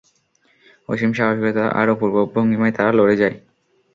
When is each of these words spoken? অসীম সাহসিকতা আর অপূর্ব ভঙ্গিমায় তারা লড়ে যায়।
অসীম 0.89 1.11
সাহসিকতা 1.17 1.65
আর 1.79 1.87
অপূর্ব 1.89 2.15
ভঙ্গিমায় 2.33 2.75
তারা 2.77 2.91
লড়ে 2.99 3.15
যায়। 3.21 3.35